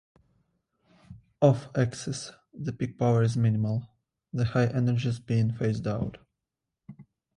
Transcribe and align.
Off-axis, 1.41 2.31
the 2.55 2.73
peak 2.73 2.97
power 2.97 3.21
is 3.21 3.37
minimal, 3.37 3.87
the 4.33 4.45
high 4.45 4.65
energies 4.65 5.19
being 5.19 5.53
phased 5.53 5.85
out. 5.85 6.17